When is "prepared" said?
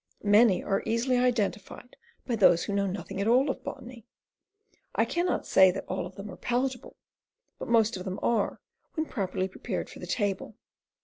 9.47-9.91